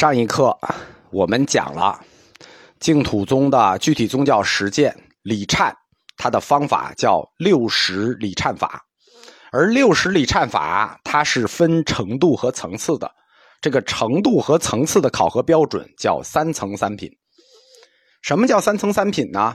[0.00, 0.58] 上一课
[1.10, 2.00] 我们讲了
[2.78, 5.70] 净土宗的具体宗教实践礼忏，
[6.16, 8.82] 它的方法叫六十礼忏法，
[9.52, 13.12] 而六十礼忏法它是分程度和层次的，
[13.60, 17.10] 这个程度和层次的考核标准叫三层三品。
[18.22, 19.54] 什么叫三层三品呢？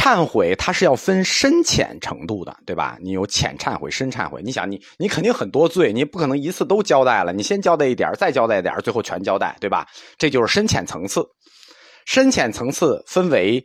[0.00, 2.96] 忏悔它是要分深浅程度的，对吧？
[3.02, 4.40] 你有浅忏悔、深忏悔。
[4.42, 9.86] 你想，你你肯定很多罪，你不可能一次都交代了，你先交代一点，再交代一点，最后全交代，对吧？
[10.16, 11.22] 这就是深浅层次。
[12.06, 13.62] 深浅层次分为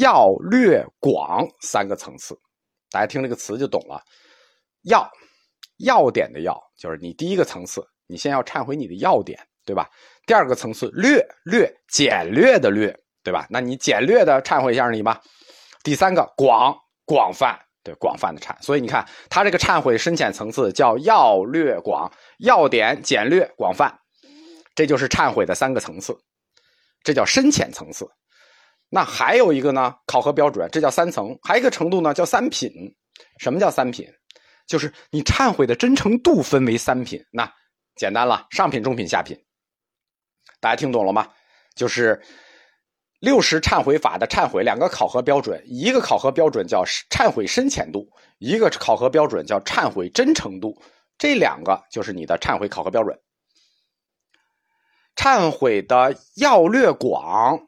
[0.00, 2.34] 要、略、广三个层次。
[2.90, 4.00] 大家听这个词就懂了。
[4.84, 5.06] 要，
[5.80, 9.86] 要点的要，就是你第一个层次，你先要忏悔你的要点，对吧？
[10.26, 13.46] 第二个层次，略略简略的略，对吧？
[13.50, 15.20] 那你简略的忏悔一下你吧。
[15.84, 24.00] 第三个广广泛，对广泛的忏，所以你看他这个忏悔深浅层次叫要略广，要点简略广泛，
[24.74, 26.18] 这就是忏悔的三个层次，
[27.02, 28.08] 这叫深浅层次。
[28.88, 32.72] 那还有一个呢，考核标准，这叫三层，还有一个程度呢叫三品。
[33.38, 34.08] 什么叫三品？
[34.66, 37.22] 就是你忏悔的真诚度分为三品。
[37.30, 37.52] 那
[37.96, 39.38] 简单了，上品、中品、下品，
[40.60, 41.28] 大家听懂了吗？
[41.76, 42.22] 就是。
[43.24, 48.06] 六十忏悔法的忏悔两个考核标准，一个考核标准叫忏悔深浅度，
[48.38, 50.78] 一个考核标准叫忏悔真诚度，
[51.16, 53.18] 这两个就是你的忏悔考核标准。
[55.16, 57.58] 忏悔的要略广，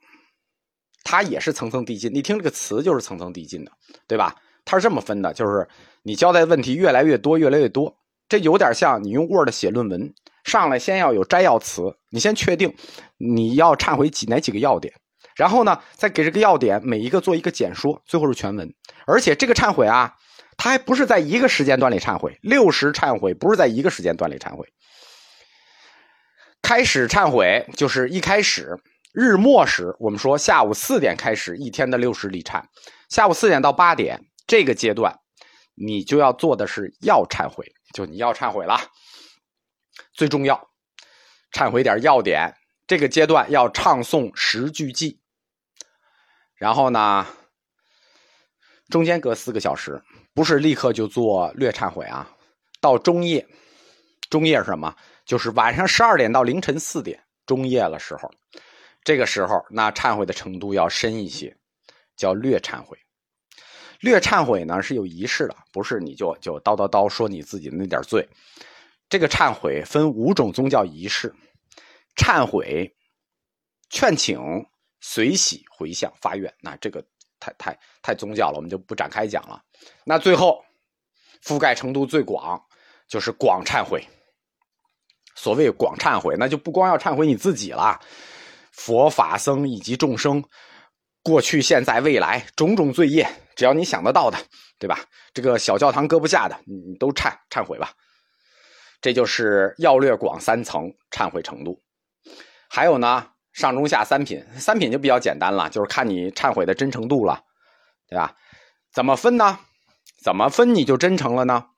[1.04, 2.12] 它也是层层递进。
[2.12, 3.72] 你听这个词就是层层递进的，
[4.06, 4.36] 对吧？
[4.66, 5.66] 它是这么分的，就是
[6.02, 7.96] 你交代的问题越来越多，越来越多，
[8.28, 10.12] 这有点像你用 Word 写论文，
[10.44, 12.74] 上来先要有摘要词，你先确定
[13.16, 14.92] 你要忏悔几哪几个要点。
[15.36, 18.74] 然后呢，再给这个要点每一个做一个简说，最后是全文。
[19.06, 20.14] 而且这个忏悔啊，
[20.56, 24.66] 它还不是在一个时间段里忏悔，六十忏悔不是在一个时间段里忏悔。
[26.62, 28.78] 开始忏悔就是一开始
[29.12, 32.64] 日末时，我们说下午四点开始一天的六十礼忏，
[33.10, 35.18] 下午四点到八点这个阶段，
[35.74, 38.80] 你就要做的是要忏悔，就你要忏悔了，
[40.14, 40.68] 最重要，
[41.52, 42.54] 忏悔点要点。
[42.86, 45.18] 这个阶段要唱诵十句偈。
[46.56, 47.26] 然后呢，
[48.88, 50.02] 中间隔四个小时，
[50.34, 52.30] 不是立刻就做略忏悔啊。
[52.80, 53.46] 到中夜，
[54.30, 54.94] 中夜是什么？
[55.26, 58.30] 就是晚上十二点到凌晨四点，中夜了时候，
[59.04, 61.54] 这个时候那忏悔的程度要深一些，
[62.16, 62.96] 叫略忏悔。
[64.00, 68.26] 略忏悔呢是有仪式的，不是你就就叨叨叨说你自己的那点罪。
[69.08, 71.34] 这个忏悔分五种宗教仪式：
[72.16, 72.94] 忏悔、
[73.90, 74.38] 劝请。
[75.00, 77.04] 随喜回向发愿，那这个
[77.38, 79.62] 太太太宗教了，我们就不展开讲了。
[80.04, 80.64] 那最后
[81.44, 82.60] 覆盖程度最广，
[83.08, 84.06] 就是广忏悔。
[85.34, 88.00] 所谓广忏悔，那就不光要忏悔你自己了，
[88.72, 90.42] 佛法僧以及众生，
[91.22, 94.38] 过去、现在、未来种种罪业，只要你想得到的，
[94.78, 94.98] 对吧？
[95.34, 97.92] 这个小教堂搁不下的，你都忏忏悔吧。
[99.02, 101.82] 这就是要略广三层忏悔程度。
[102.70, 103.30] 还有呢？
[103.56, 107.42] 上中下三品，三品就比较简单了，就是看你忏悔的真诚度了，
[108.06, 108.36] 对吧？
[108.92, 109.58] 怎么分呢？
[110.22, 111.70] 怎么分你就真诚了呢？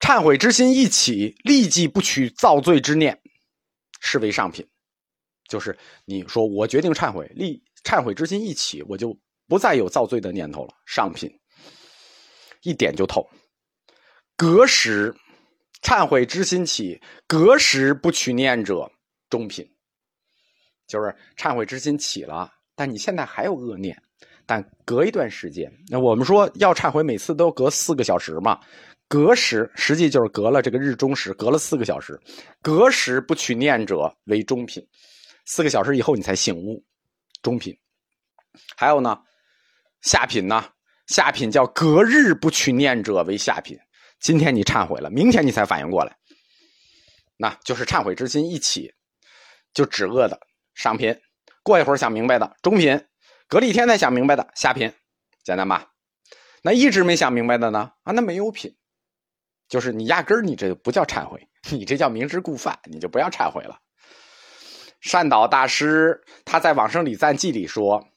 [0.00, 3.22] 忏悔之心一起，立即不取造罪之念，
[4.00, 4.68] 是为上品。
[5.48, 9.18] 就是你说我决定忏悔，立忏悔之心一起，我就
[9.48, 11.40] 不再有造罪的念头了，上品。
[12.60, 13.26] 一点就透。
[14.36, 15.16] 隔时
[15.82, 18.92] 忏悔之心起，隔时不取念者，
[19.30, 19.66] 中品。
[20.90, 23.96] 就是忏悔之心起了，但你现在还有恶念，
[24.44, 28.58] 但隔一段时间，那我们说要忏悔，每次都隔四个小时嘛，
[29.06, 32.20] 隔时实际就是隔了这个日中时，隔了四个小时，
[32.60, 34.84] 隔时不取念者为中品，
[35.46, 36.84] 四个小时以后你才醒悟，
[37.40, 37.72] 中品。
[38.76, 39.16] 还有呢，
[40.00, 40.64] 下品呢，
[41.06, 43.78] 下品叫隔日不取念者为下品，
[44.18, 46.16] 今天你忏悔了，明天你才反应过来，
[47.36, 48.92] 那就是忏悔之心一起，
[49.72, 50.36] 就止恶的。
[50.80, 51.14] 上品，
[51.62, 53.06] 过一会儿想明白的；中品，
[53.48, 54.90] 隔了一天才想明白的；下品，
[55.44, 55.92] 简单吧？
[56.62, 57.92] 那一直没想明白的呢？
[58.04, 58.74] 啊，那没有品，
[59.68, 63.78] 就是你压根儿你这不叫忏悔，你这叫明知故犯，你就不要忏悔了。
[65.02, 68.08] 善导大师他在《往生礼赞记》里说：“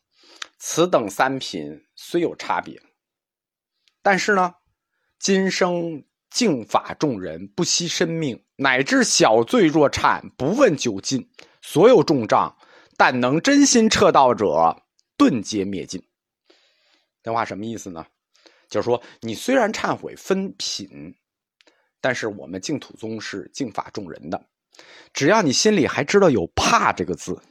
[0.57, 2.81] 此等三品虽有差别，
[4.01, 4.53] 但是呢，
[5.19, 11.29] 今生敬法众人，不惜生命，乃至小罪若忏，不问酒尽。”
[11.63, 12.55] 所有重障，
[12.97, 14.83] 但能真心彻道者，
[15.17, 16.03] 顿皆灭尽。
[17.23, 18.05] 这话什么意思呢？
[18.69, 21.15] 就是说，你虽然忏悔分品，
[22.01, 24.45] 但是我们净土宗是净法众人的，
[25.13, 27.41] 只要你心里还知道有怕这个字，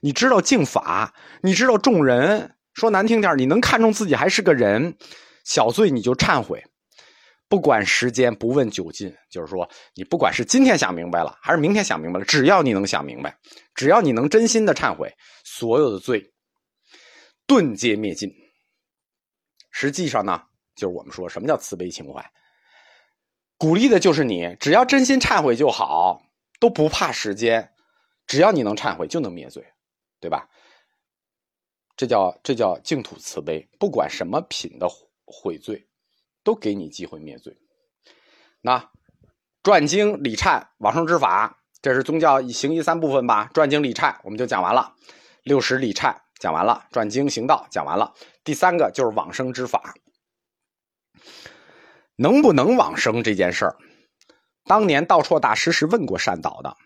[0.00, 4.96] 你知道敬法，你知道众人，说难听点你能看重自己还是个人，
[5.44, 6.64] 小罪你就忏悔，
[7.50, 13.36] 不管时间，不问久近，就是说你不管是今天想明白了，还是明天想明白了，只要你能想明白，
[13.74, 15.12] 只要你能真心的忏悔，
[15.44, 16.32] 所有的罪
[17.46, 18.32] 顿皆灭尽。
[19.72, 20.40] 实际上呢，
[20.76, 22.24] 就是我们说什么叫慈悲情怀，
[23.58, 26.22] 鼓励的就是你，只要真心忏悔就好。
[26.60, 27.72] 都不怕时间，
[28.26, 29.64] 只要你能忏悔，就能灭罪，
[30.20, 30.46] 对吧？
[31.96, 34.86] 这叫这叫净土慈悲，不管什么品的
[35.24, 35.88] 悔罪，
[36.42, 37.56] 都给你机会灭罪。
[38.60, 38.90] 那
[39.62, 43.50] 转经礼忏往生之法，这是宗教行义三部分吧？
[43.52, 44.94] 转经礼忏我们就讲完了，
[45.42, 48.14] 六十礼忏讲完了，转经行道讲完了，
[48.44, 49.94] 第三个就是往生之法，
[52.16, 53.76] 能不能往生这件事儿。
[54.64, 56.76] 当年道绰大师是问过善导的，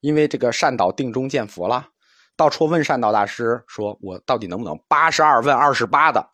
[0.00, 1.88] 因为这个善导定中见佛了。
[2.36, 6.30] 道绰问善导大师说：“我到底能不能？”八十二问二十八的，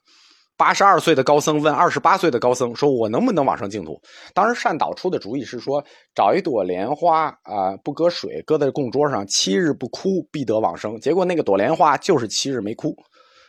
[0.61, 3.99] 八十二岁的高僧问二十八岁的高僧：“说我能不能往生净土？”
[4.35, 5.83] 当时善导出的主意是说
[6.15, 12.95] ：“找一朵莲花啊，不搁水，搁在供桌上，七日不枯，必得往生。”结果那个朵莲花就是七日没枯，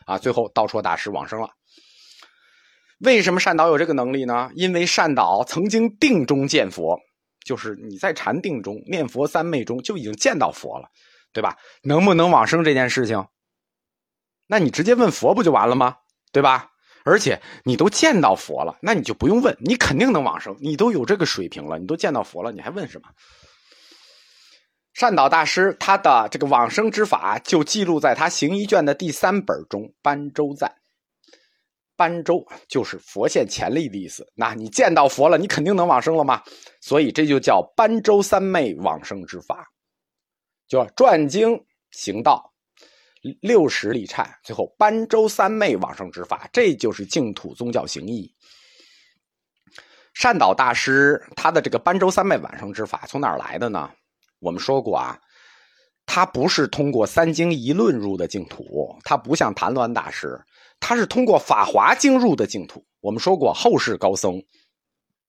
[0.05, 1.49] 啊，最后道绰大师往生了。
[2.99, 4.49] 为什么善导有这个能力呢？
[4.55, 6.97] 因为善导曾经定中见佛，
[7.43, 10.87] 就是你在禅定中念佛三昧中就已经见到佛了，
[11.33, 11.57] 对吧？
[11.83, 13.21] 能不能往生这件事情，
[14.47, 15.97] 那你直接问佛不就完了吗？
[16.31, 16.70] 对吧？
[17.03, 20.55] 而且你都见到佛了，那你就不用问，你肯定能往生。
[20.59, 23.07] 你都有这个水平了，你都见到佛了，你还问什么？
[24.93, 30.69] 善导大师他的这个往生之法就记录在他行医卷的第三本中《般舟赞》。
[31.95, 34.27] 般舟就是佛现前力的意思。
[34.35, 36.41] 那你见到佛了，你肯定能往生了吗？
[36.81, 39.67] 所以这就叫般舟三昧往生之法，
[40.67, 42.50] 就转经行道，
[43.41, 48.33] 六十里忏，最后般舟三昧往生之法，这就是净土宗教行义。
[50.13, 53.89] 善导大师他的这个般舟三昧往生之法从哪儿来的呢？
[54.39, 55.19] 我们说过啊，
[56.05, 60.39] 他不是通过三经一论入的净土，他不像谭鸾大师。
[60.79, 62.83] 他是通过《法华经》入的净土。
[63.01, 64.41] 我们说过，后世高僧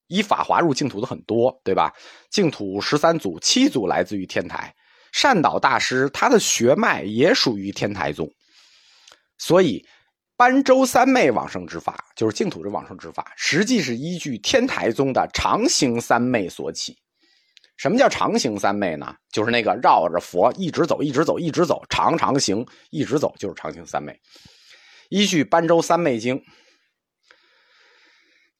[0.06, 1.92] 以法华入净土的很多，对吧？
[2.30, 4.74] 净土十三祖，七祖来自于天台。
[5.12, 8.28] 善导大师他的血脉也属于天台宗，
[9.38, 9.86] 所以
[10.36, 16.96] 般舟三昧往生之法，就是净土的往生之法，实际是依据天台宗的常行三昧所起。
[17.76, 19.14] 什么叫常行三昧呢？
[19.32, 24.18] 就是那个绕着佛一直走，一直走，一直走，长长行，一直走，就是常行三昧。
[25.08, 26.38] 依据《般舟三昧经》，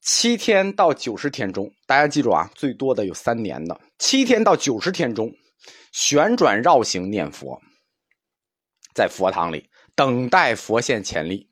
[0.00, 5.32] 七天到九十天中，大家记住啊，最多的有三年的，七天到九十天中，
[5.93, 7.61] 旋转绕行念佛，
[8.94, 11.50] 在佛堂里等待佛现前力。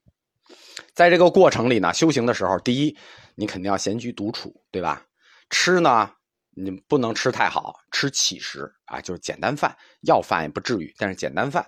[0.95, 2.97] 在这个过程里呢，修行的时候，第一，
[3.35, 5.07] 你肯定要闲居独处，对吧？
[5.49, 6.13] 吃呢，
[6.51, 11.67] 你不能吃太好，吃乞食啊，就是简单饭，要饭也不至于，但是简单饭，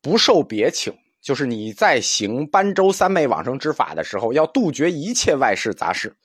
[0.00, 0.94] 不受别请。
[1.20, 6.16] 就是你在行般舟三昧往生之法的时候，要杜绝一切外事杂事，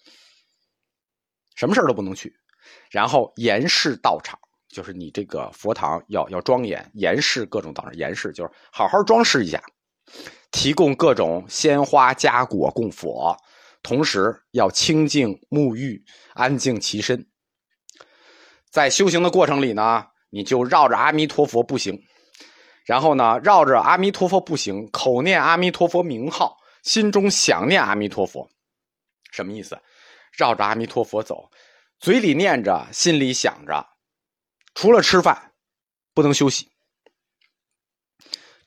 [1.55, 2.35] 什么事都不能去。
[2.89, 4.39] 然后严饰道场，
[4.77, 9.59] 就是你这个佛堂要要庄严，严饰各种道场，严饰就是好好装饰一下，
[10.51, 13.35] 提供各种鲜花佳果供佛，
[13.81, 17.25] 同时要清净沐浴，安静其身。
[18.69, 21.99] 在修行的过程里呢，你就绕着阿弥陀佛步行。
[22.85, 28.47] 然后呢，绕着阿弥陀佛步行，口念阿弥陀佛名号，心中想念阿弥陀佛，
[29.31, 29.75] 什么意思？
[30.33, 31.49] 绕着阿弥陀佛走，
[31.99, 33.83] 嘴里念着，心里想着，
[34.79, 35.53] 除了吃饭，
[36.13, 36.69] 不能休息。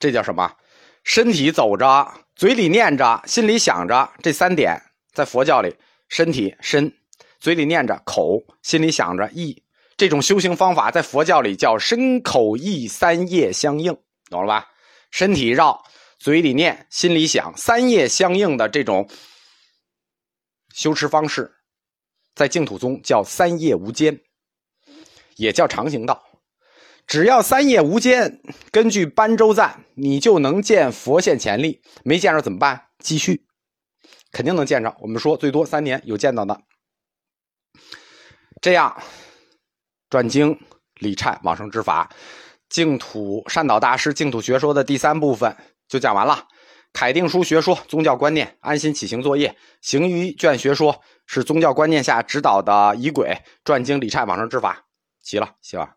[0.00, 0.56] 这叫什么？
[1.04, 4.76] 身体走着，嘴里念着，心里想着，这三点
[5.12, 5.72] 在佛教里，
[6.08, 6.92] 身体身，
[7.38, 9.62] 嘴里念着口，心里想着意，
[9.96, 13.96] 这种修行方法在佛教里叫身口意三业相应。
[14.28, 14.68] 懂了吧？
[15.12, 15.80] 身体绕，
[16.18, 19.08] 嘴里念，心里想，三业相应的这种
[20.74, 21.54] 修持方式，
[22.34, 24.20] 在净土宗叫三业无间，
[25.40, 26.22] 也叫常行道。
[27.06, 31.80] 只要三业无间，根据般舟赞，你就能见佛现前力。
[32.04, 32.88] 没见着怎么办？
[32.98, 33.46] 继续，
[34.30, 34.94] 肯定能见着。
[35.00, 36.60] 我们说最多三年有见到的。
[38.60, 39.02] 这样，
[40.10, 40.60] 转经
[40.96, 42.10] 礼忏往生之法。
[42.68, 45.56] 净土善导大师净土学说的第三部分
[45.88, 46.46] 就讲完了。
[46.92, 49.56] 凯定书学说宗教观念，安心起行作业。
[49.80, 53.36] 行于卷学说是宗教观念下指导的仪轨。
[53.64, 54.84] 转经礼忏往生之法，
[55.22, 55.96] 齐了，希望。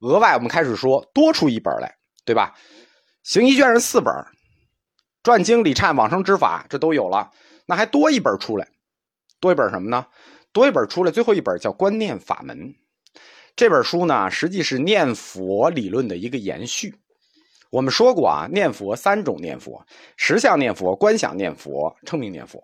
[0.00, 2.54] 额外我们开始说多出一本来，对吧？
[3.22, 4.12] 行医卷是四本，
[5.22, 7.30] 传经、礼忏、往生之法这都有了，
[7.66, 8.68] 那还多一本出来，
[9.40, 10.06] 多一本什么呢？
[10.52, 12.58] 多一本出来，最后一本叫《观念法门》。
[13.56, 16.94] 这本书呢，实际是念佛理论的一个延续。
[17.70, 19.84] 我们说过啊，念佛三种念佛：
[20.16, 22.62] 实相念佛、观想念佛、称名念佛。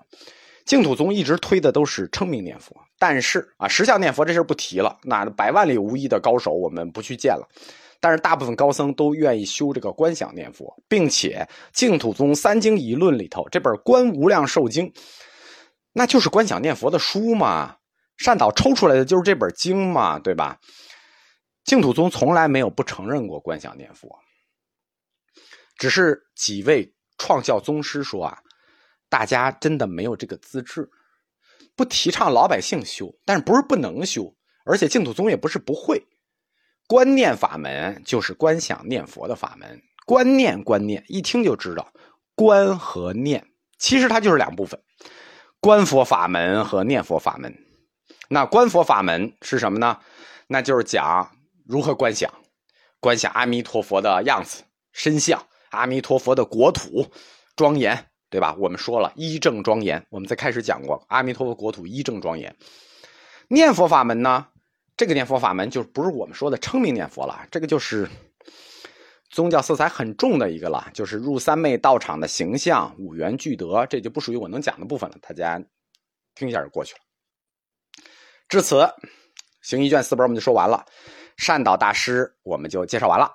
[0.71, 4.97] 净土宗一直推的都是称名念佛，但是啊，实相念佛这事不提了。
[5.03, 7.45] 那百万里无一的高手，我们不去见了。
[7.99, 14.89] 但是大部分高僧都愿意修这个观想念佛，并且净土宗三经一论里头这本《观无量寿经》，
[15.93, 17.75] 那就是观想念佛的书嘛。
[18.17, 20.57] 善导抽出来的就是这本经嘛，对吧？
[21.65, 24.09] 净土宗从来没有不承认过观想念佛。
[25.77, 28.39] 只是几位创教宗师说啊，
[29.11, 30.89] 大家真的没有这个资质，
[31.77, 36.03] 不提倡老百姓修，但是不是不能修，而且净土宗也不是不会。
[36.87, 41.93] 观念法门就是观想念佛的法门，观念观念一听就知道，
[42.35, 43.47] 观和念
[43.79, 44.81] 其实它就是两部分，
[45.61, 47.55] 观佛法门和念佛法门。
[48.29, 49.99] 那观佛法门是什么呢？
[50.47, 51.31] 那就是讲
[51.67, 52.33] 如何观想，
[53.01, 54.63] 观想阿弥陀佛的样子、
[54.93, 55.47] 身相。
[55.71, 57.09] 阿弥陀佛的国土
[57.55, 58.55] 庄严，对吧？
[58.59, 62.57] 我们说了一正庄严，我们在开始讲过阿弥陀佛国土一正庄严。
[63.49, 64.47] 念佛法门呢？
[64.97, 68.09] 这个念佛法门就不是我们说的称名念佛了，这个就是
[69.31, 75.17] 宗教色彩很重的一个了，就是入三昧道场的形象、五缘具德，这就不属于我能讲的部分了。
[75.23, 75.61] 大家
[76.35, 77.01] 听一下就过去了。
[78.49, 78.89] 至此，
[79.63, 80.85] 行医卷四本我们就说完了，
[81.37, 83.33] 善导大师我们就介绍完了，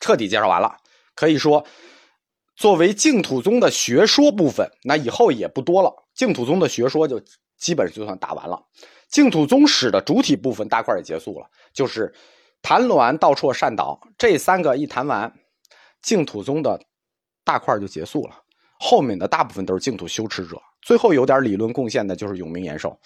[0.00, 0.76] 彻底介绍完了。
[1.14, 1.66] 可以说，
[2.56, 5.92] 作为净土宗的学说部分，那以后也不多了。
[6.14, 7.20] 净土宗的学说就
[7.58, 8.60] 基本就算打完了。
[9.08, 12.12] 净土宗史的主体部分大块也结束了，就是
[12.62, 15.32] 谭鸾、道绰、善导这三个一谈完，
[16.02, 16.80] 净土宗的
[17.44, 18.30] 大块就结束了。
[18.78, 22.98] 后面的大部分都是净土修持者，最后有点理论贡献的就是永明延寿。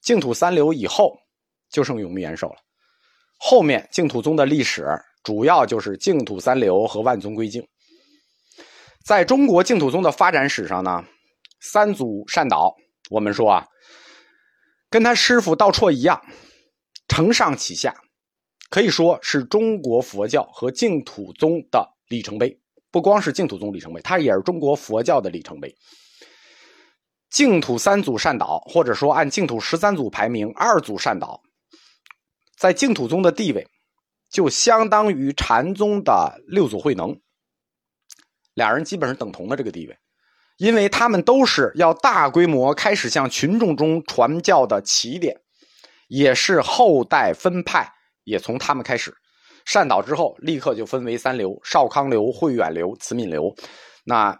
[0.00, 1.18] 净土三流以后，
[1.70, 2.56] 就剩永明延寿了。
[3.38, 4.86] 后面净土宗的历史。
[5.24, 7.62] 主要就是净土三流和万宗归净。
[9.08, 11.02] 在中国净土宗的发展史上呢，
[11.62, 12.76] 三祖善导，
[13.08, 13.66] 我们说啊，
[14.90, 16.22] 跟他师傅道绰一样，
[17.08, 17.94] 承上启下，
[18.68, 22.60] 可以说是中国佛教和净土宗的里程碑。
[22.90, 25.74] 不光是净土宗里程碑，它也是中国佛教的里程碑。
[27.30, 31.40] 净土三祖善导，或者说按净土十三祖排名，二祖善导，
[32.58, 33.66] 在净土宗的地位。
[34.30, 37.18] 就相当于禅宗的六祖慧能，
[38.58, 39.96] 俩人基本是等同的这个地位，
[40.56, 45.40] 因为他们都是要大规模开始向群众中传教的起点，
[46.08, 47.90] 也是后代分派
[48.24, 49.16] 也从他们开始。
[49.64, 53.54] 善导之后，立刻就分为三流：少康流、慧远流、慈悯流。
[54.04, 54.36] 那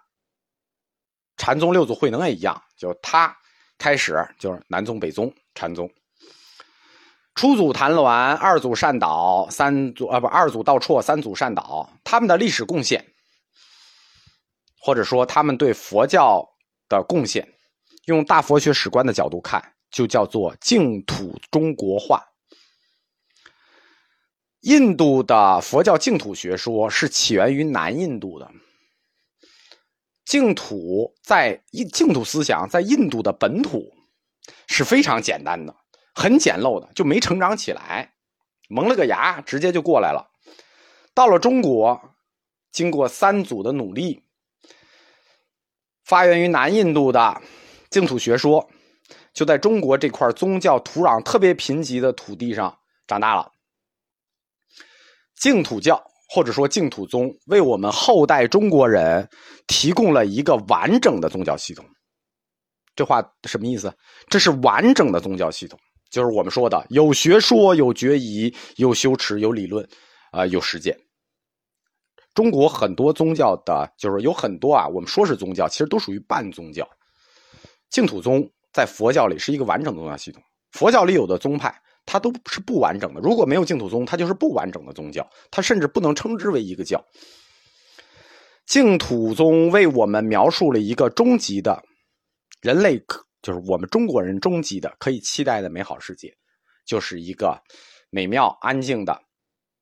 [1.37, 3.37] 禅宗六祖慧能也一样，就他
[3.79, 5.89] 开始就是南宗、北宗禅宗。
[7.37, 13.05] 初祖谭鸾，二祖善导，三祖啊不，二祖道绰，三祖善导，他们的历史贡献，
[14.81, 16.49] 或者说他们对佛教
[16.89, 17.47] 的贡献，
[18.07, 22.25] 用大佛学史观的角度看，就叫做净土中国化。
[24.61, 28.51] 印度的佛教净土学说是起源于南印度的，
[30.25, 33.93] 净土在印净土思想在印度的本土
[34.67, 35.75] 是非常简单的。
[36.15, 38.15] 很简陋的，就没成长起来，
[38.69, 40.33] 萌了个芽，直接就过来了。
[41.15, 42.11] 到了中国，
[42.73, 44.25] 经过三祖的努力，
[46.09, 47.41] 发源于南印度的
[47.91, 48.67] 净土学说，
[49.35, 52.75] 就在中国这块宗教土壤特别贫瘠的土地上
[53.07, 53.53] 长大了。
[55.37, 59.29] 净土教或者说净土宗，为我们后代中国人
[59.67, 61.85] 提供了一个完整的宗教系统。
[62.97, 63.95] 这话什么意思？
[64.29, 65.79] 这是完整的宗教系统。
[66.11, 69.87] 就是我们说的，有学说，有决疑，有修持，有理论，
[70.33, 70.99] 啊，有实践。
[72.39, 76.89] 中国很多宗教的，就是有很多啊，我们说是宗教，其实都属于半宗教。
[77.91, 80.41] 净土宗在佛教里是一个完整的宗教系统。
[80.71, 83.21] 佛教里有的宗派，它都是不完整的。
[83.21, 87.05] 如果没有净土宗，它就是不完整的宗教，它甚至不能称之为一个教。
[88.67, 91.83] 净土宗为我们描述了一个终极的
[92.63, 93.03] 人类。
[93.43, 96.33] 就是我们中国人终极的可以期待的美好世界，
[96.87, 97.61] 就是一个
[98.11, 99.21] 美妙安静的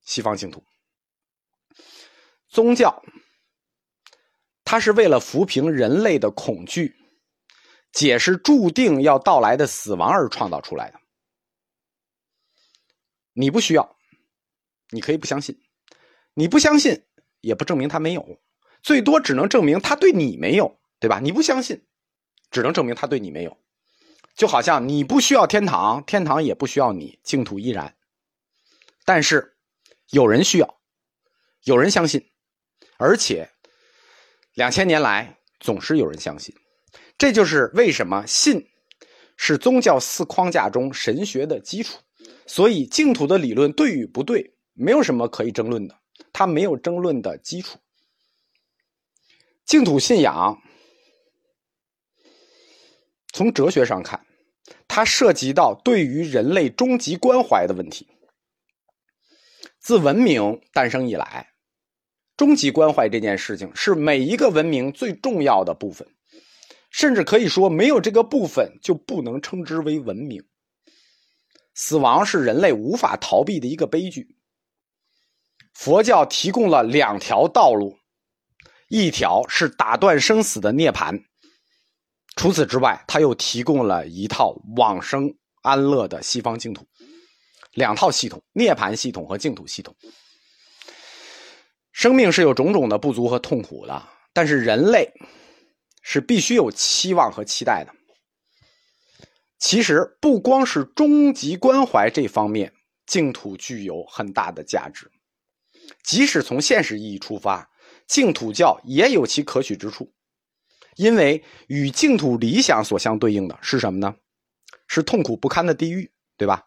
[0.07, 0.65] 西方净土。
[2.57, 3.05] 宗教，
[4.65, 6.97] 它是为了抚平人类的恐惧，
[7.93, 10.99] 解释注定要到来的死亡而创造出来的。
[13.35, 13.99] 你不需要，
[14.89, 15.61] 你可以不相信，
[16.33, 17.05] 你不相信
[17.43, 18.41] 也不证明他没有，
[18.83, 21.21] 最多只能证明他对你没有，对吧？
[21.21, 21.87] 你不相信，
[22.51, 23.55] 只能证明他对你没有。
[24.35, 27.99] 就好像你不需要天堂，天堂也不需要你，净土依然。
[29.05, 29.59] 但是
[30.09, 30.81] 有人需要，
[31.65, 32.31] 有人相信，
[32.99, 33.51] 而且
[34.55, 36.55] 两千年来总是有人相信。
[37.19, 38.67] 这就是为什么信
[39.37, 41.99] 是宗教四框架中神学的基础。
[42.47, 45.99] 所以净土的理论对与不对，没有什么可以争论的，
[46.33, 47.79] 它没有争论的基础。
[49.65, 50.57] 净土信仰
[53.33, 54.25] 从哲学上看。
[54.89, 58.09] 它涉及到对于人类终极关怀的问题。
[59.79, 61.51] 自文明诞生以来，
[62.37, 66.07] 终极关怀这件事情是每一个文明最重要的部分，
[66.91, 70.45] 甚至可以说，没有这个部分就不能称之为文明。
[71.75, 74.37] 死亡是人类无法逃避的一个悲剧。
[75.73, 77.99] 佛教提供了两条道路，
[78.89, 81.23] 一条是打断生死的涅槃。
[82.35, 86.87] 除此之外，他又提供了一套往生安乐的西方净土，
[87.73, 89.95] 两套系统：涅槃系统和净土系统。
[91.97, 95.11] 生命是有种种的不足和痛苦的，但是人类
[96.03, 97.95] 是必须有期望和期待的。
[99.59, 102.71] 其实，不光是终极关怀这方面，
[103.07, 105.11] 净土具有很大的价值。
[106.03, 107.67] 即使从现实意义出发，
[108.07, 110.13] 净土教也有其可取之处。
[110.97, 114.15] 因为与净土理想所相对应的是什么呢？
[114.87, 116.63] 是痛苦不堪的地狱，对吧？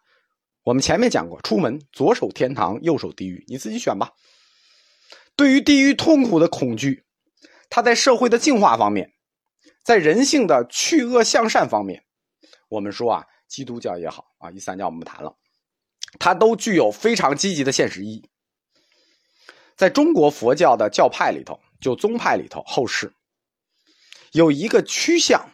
[0.63, 4.11] 我们前面讲过，出门左手天堂，右手地狱，你自己选吧。
[5.39, 7.05] 对于地狱痛苦的恐惧，
[7.69, 9.13] 它在社会的净化方面，
[9.85, 12.03] 在人性的去恶向善方面，
[12.67, 15.37] 我们说啊，基督教也好啊，一三教我们不谈了，
[16.19, 18.29] 它都具有非常积极的现实意义。
[19.77, 23.13] 在中国佛教的教派里头，就宗派里头，后世。
[24.33, 25.49] 有一个趋向，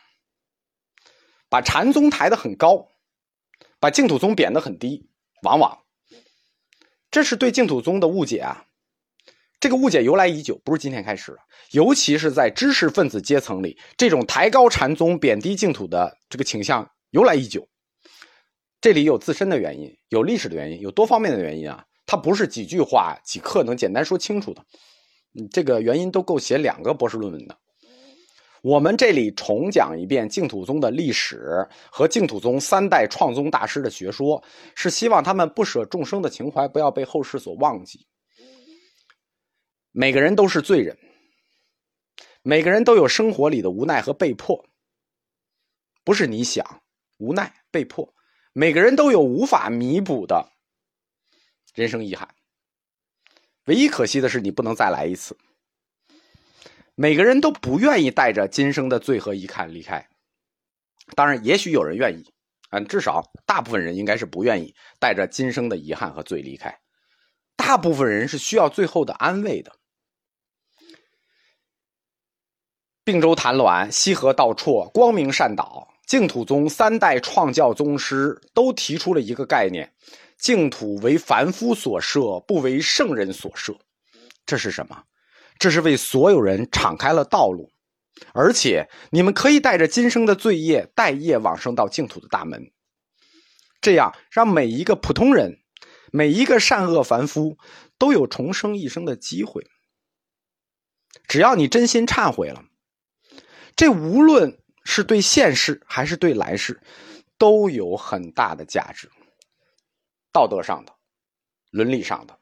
[1.48, 2.88] 把禅宗抬得很高，
[3.80, 5.08] 把净土宗贬得很低，
[5.43, 5.84] 往往
[7.12, 8.64] 这是对净土宗的误解啊！
[9.65, 11.39] 这个误解由来已久，不是今天开始的。
[11.71, 17.67] 尤其是在知识分子阶层里，这种抬高禅宗、贬低净土的这个倾向由来已久。
[18.80, 21.84] 这里有自身的原因，有历史的原因，有多方面的原因啊！
[22.06, 24.63] 它不是几句话、几课能简单说清楚的。
[25.34, 27.58] 嗯，这个原因都够写两个博士论文的。
[28.62, 34.43] 我们这里重讲一遍净土宗的历史和净土宗三代创宗大师的学说，
[34.75, 38.06] 是希望他们不舍众生的情怀不要被后世所忘记。
[39.97, 40.97] 每个人都是罪人，
[42.41, 44.67] 每个人都有生活里的无奈和被迫，
[46.03, 46.84] 不是你想
[47.17, 48.13] 无奈被迫，
[48.51, 50.51] 每个人都有无法弥补的
[51.73, 52.27] 人生遗憾。
[53.67, 55.38] 唯一可惜的是，你不能再来一次。
[56.95, 60.10] 每个人都不愿意带着今生的罪和遗憾离开，
[61.15, 62.34] 当然，也许有人愿意，
[62.71, 66.81] 嗯，至少大部分人应该是不愿意带着今生的遗憾和罪离开。
[67.55, 69.71] 大部分人是需要最后的安慰的。
[73.06, 79.94] 并州谭鸾、西河道绰、光明善导、净土宗三代创教宗师都提出了一个概念：
[80.39, 83.78] 净土为凡夫所设，不为圣人所设。
[84.44, 85.04] 这是什么？
[85.60, 87.72] 这是为所有人敞开了道路，
[88.34, 92.72] 而且你们可以带着今生的罪业带业往生到净土的大门，
[93.82, 95.60] 这样让每一个普通人、
[96.12, 97.58] 每一个善恶凡夫
[98.00, 99.68] 都有重生一生的机会。
[101.28, 102.65] 只要你真心忏悔了，
[103.75, 106.81] 这无论是对现世还是对来世，
[107.38, 109.09] 都有很大的价值，
[110.31, 110.93] 道德上的、
[111.71, 112.38] 伦理上的，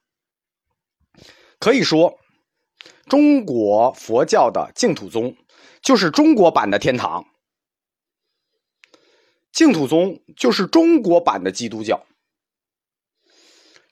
[1.59, 2.19] 可以说。
[3.09, 5.35] 中国佛教的净土宗，
[5.81, 7.25] 就是中国版的天堂。
[9.51, 12.05] 净土宗就是中国版的基督教。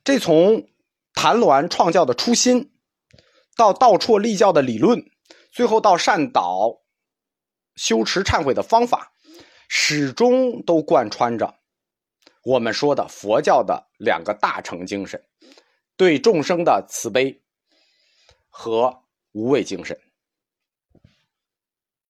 [0.05, 0.69] 这从
[1.13, 2.71] 谭鸾创教的初心，
[3.57, 5.05] 到道绰立教的理论，
[5.51, 6.80] 最后到善导
[7.81, 9.11] 修持忏悔的方法，
[9.67, 11.55] 始终都贯穿着
[12.43, 15.25] 我们说的佛教的两个大乘精神：
[15.97, 17.41] 对众生的慈悲
[18.49, 19.01] 和。
[19.33, 19.97] 无畏精神。